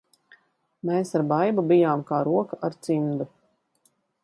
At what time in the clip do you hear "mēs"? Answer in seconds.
0.89-1.13